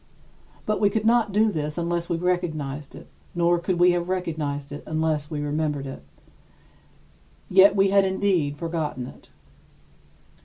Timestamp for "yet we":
7.51-7.91